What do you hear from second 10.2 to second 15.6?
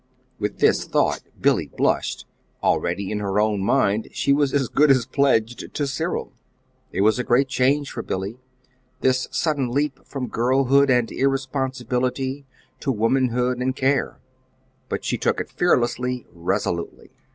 girlhood and irresponsibility to womanhood and care; but she took it